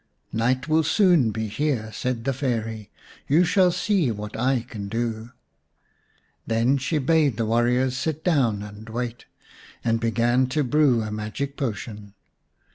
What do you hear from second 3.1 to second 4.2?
You shall see